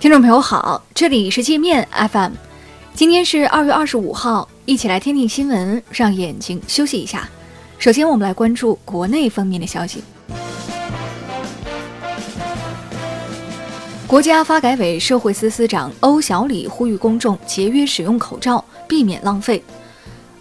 [0.00, 2.32] 听众朋友好，这里是界面 FM，
[2.94, 7.28] 今天是二月二十五号，一起来听听新闻，让眼睛休息一下。
[7.78, 10.02] 首先，我们来关注国内方面的消息。
[14.06, 19.62] 国家发改委社会司司长欧小理呼吁公众节约使用口罩，避免浪费。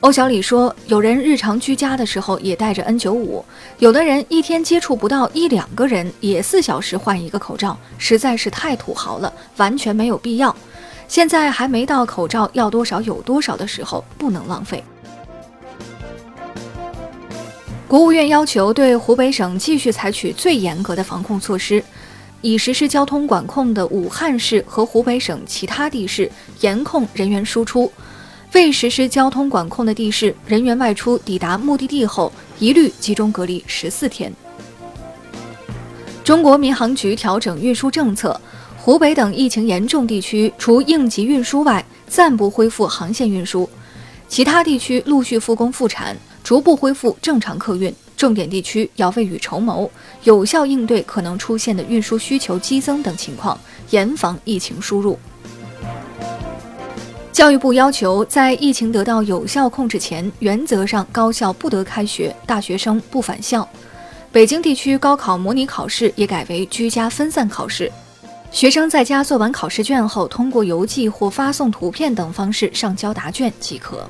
[0.02, 3.44] 欧小李说：“有人日常居家的时候也戴着 N95，
[3.80, 10.56] 有的人一天接触不到一两个人，也四小时换一个口罩，实在是太土豪了，完全没有必要。
[11.10, 14.82] 现在还没到口罩要多少有多少的时候，不能浪费。”
[17.86, 21.84] 国务院要求对湖北省继续采取最严格的防控措施，
[22.40, 27.92] 已实施交通管控的武汉市和湖北省其他地市严控人员输出。
[28.54, 34.34] 未实施交通管控的地市人员外出抵达目的地后，一律集中隔离十四天。
[36.24, 38.40] 中国民航局调整运输政策，
[38.76, 43.70] 湖北等疫情严重地区除应急运输外，暂不恢复航线运输；
[44.28, 47.94] 其他地区陆续复工复产，逐步恢复正常客运。
[48.18, 49.90] 重点地区要未雨绸缪，
[50.24, 53.58] 有效应对可能出现的运输需求激增等情况，
[53.92, 55.18] 严防疫情输入。
[57.40, 63.66] 教育部要求，在疫情得到有效控制前，原则上高校不得开学，大学生不返校。
[64.30, 67.90] 北京地区高考模拟考试也改为居家分散考试，
[68.52, 74.06] 学生在家做完考试卷后，通过邮寄或发送图片等方式上交答卷即可。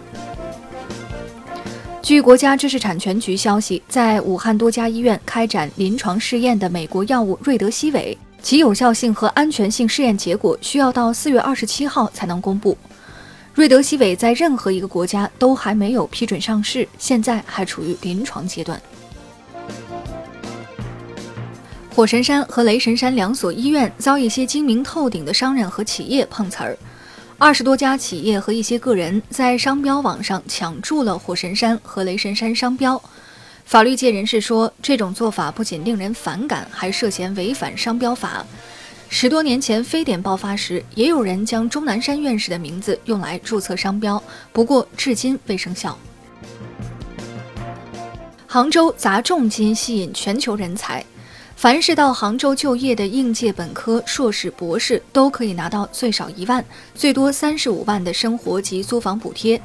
[2.02, 12.76] 据国家知识产权局消息，在武汉多家医院开展临床试验的美国药物瑞德西韦，其有效性和安全性试验结果需要到四月二十七号才能公布。
[13.60, 18.82] 瑞德西韦在任何一个国家都还没有批准上市，现在还处于临床阶段。
[21.94, 26.78] 火神山和雷神山两所医院遭一些精明透顶的商人和企业碰瓷儿，
[27.38, 33.02] 二十多家企业和一些个人在商标网上抢注了火神山和雷神山商标。
[33.66, 38.46] 法律界人士说，这种做法不仅令人反感，还涉嫌违反商标法。
[39.12, 44.22] 十多年前非典爆发时，也有人将钟南山院士的名字用来注册商标，
[44.54, 45.98] 不过至今未生效。
[48.46, 51.04] 杭州砸重金吸引全球人才，
[51.56, 59.60] 凡是到杭州就业的应届本科、硕士、博士都可以拿到最少一万、最多三十五万的生活及租房补贴，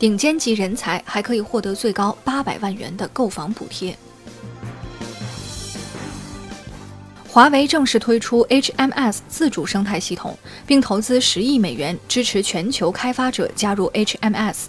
[0.00, 3.96] 顶尖级人才还可以获得最高八百万元的购房补贴。
[7.32, 10.36] 华为正式推出 HMS 自主生态系统，
[10.66, 14.64] 并投资十亿美元支持全球开发者加入 HMS。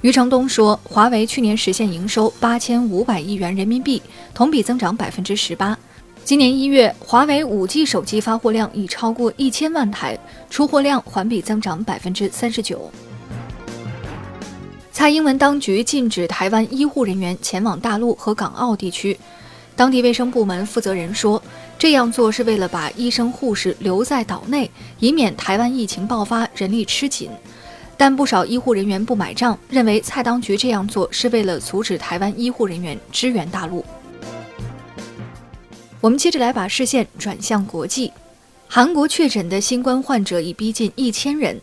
[0.00, 4.02] 余承东说，华为去年实现营收八千五百亿元人民币，
[4.34, 5.78] 同比增长百分之十八。
[6.24, 10.18] 今年一月，华为五 G 手机发货量已超过一千万台，
[10.50, 12.90] 出货量环比增长百分之三十九。
[14.90, 19.16] 蔡英文当局禁止台湾医护人员前往大陆和港澳地区。
[19.76, 21.42] 当地卫生部门负责人说，
[21.84, 27.28] 这样做是为了把医生护士留在岛内，以免台湾疫情爆发人力吃紧。
[27.94, 33.84] 但不少医护人员不买账，认为蔡当局这样做是为了阻止台湾医护人员支援大陆。
[36.00, 38.10] 我们接着来把视线转向国际，
[38.66, 41.60] 韩国确诊的新冠患者已逼近一千人。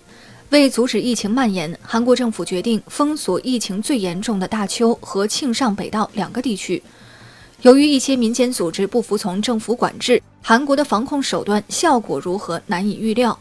[0.51, 6.83] 为阻止疫情蔓延，韩国政府决定封锁疫情最严重的大邱和庆尚北道两个地区。
[7.61, 13.37] 由于一些民间组织不服从政府管制，韩国的防控手段效果如何难以预料。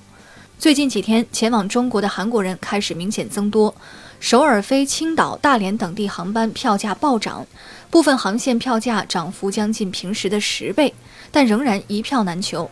[0.58, 3.74] 最近几天，前往中国的韩国人开始明显增多，
[4.18, 7.46] 首尔飞青岛、大连等地航班票价暴涨，
[7.88, 10.92] 部分航线票价涨幅将近平时的十倍，
[11.32, 12.70] 但仍然一票难求。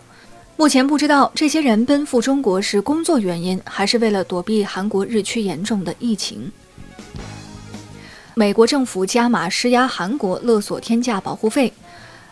[0.58, 6.52] 目前不知道这些人奔赴中国是工作原因，还是为了躲避韩国日趋严重的疫情。
[8.38, 11.72] 美国政府加码施压韩国勒索天价保护费。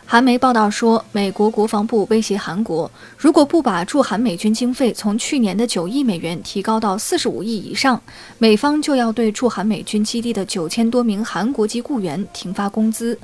[0.04, 8.00] 韩媒报道说，美国国防部威胁韩国，如果不把驻韩美军经费从去年的九亿美元提高到四十五亿以上，
[8.38, 13.18] 美方就要对驻韩美军基地的九千多名韩国籍雇员停发工资。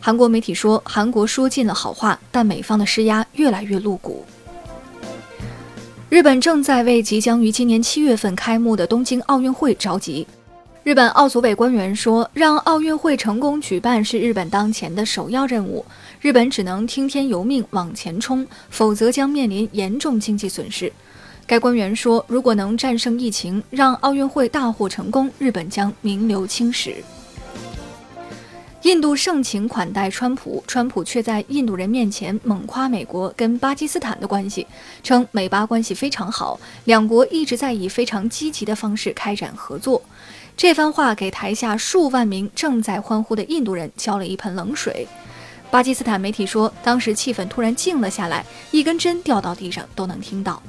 [0.00, 4.24] 韩国媒体说，韩国说尽了好话，但美方的施压越来越露骨。
[6.08, 10.26] 日本正在为即将于今年七月份开幕的东京奥运会着急。
[10.86, 15.84] 日本奥组委官员说：“让奥运会成功举办是日本当前的首要任务，
[16.20, 20.92] 日本只能听天由命往前冲，否则将面临严重经济损失。”
[21.44, 26.94] 该官员说：“如果能战胜疫情，让奥运会大获成功，日本将名留青史。”
[28.86, 34.64] 印度盛情款待川普，川普却在印度人面前猛夸美国跟巴基斯坦的关系，
[35.02, 40.00] 称美巴关系非常好，两国一直在以非常积极的方式开展合作。
[40.56, 45.08] 这番话给台下数万名正在欢呼的印度人浇了一盆冷水。
[45.68, 50.62] 巴基斯坦媒体说，当时气氛突然静了下来，一根针掉到地上都能听到。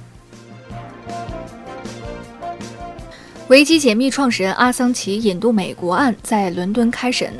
[3.50, 7.32] 维基解密创始人阿桑奇引渡美国案在伦敦开审。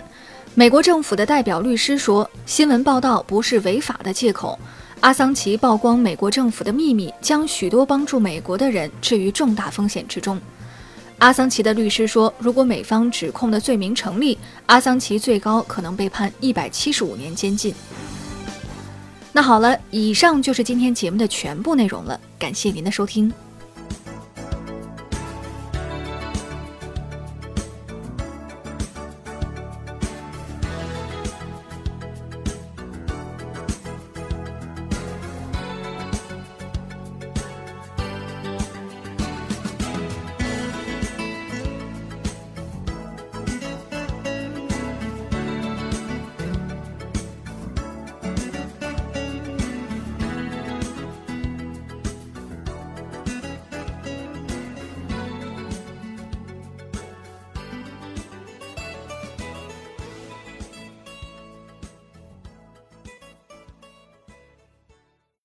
[0.60, 4.58] 美国政府的代表律师说：“新闻报道不是违法的借口。
[5.02, 10.42] 阿桑奇曝光美国政府的秘密，将许多帮助美国的人置于重大风险之中。”
[11.20, 17.72] 阿桑奇的律师说：“如果美方指控的罪名成立，阿桑奇最高可能被判一百七十五年监禁。”
[19.32, 23.32] 那好了，以上就是今天节目的全部内容了，感谢您的收听。